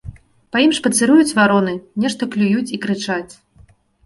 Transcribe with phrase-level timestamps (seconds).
[0.55, 1.73] Па ім спацыруюць вароны,
[2.05, 3.31] нешта клююць і крычаць.